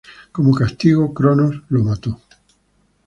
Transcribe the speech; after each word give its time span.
Como 0.31 0.55
castigo, 0.55 1.13
Cronos 1.13 1.61
lo 1.69 1.83
mató. 1.83 2.19